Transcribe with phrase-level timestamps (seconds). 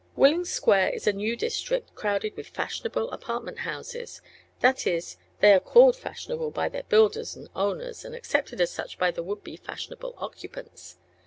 [0.15, 4.19] Willing Square is a new district, crowded with fashionable apartment houses.
[4.59, 8.97] That is, they are called fashionable by their builders and owners and accepted as such
[8.97, 10.97] by their would be fashionable occupants.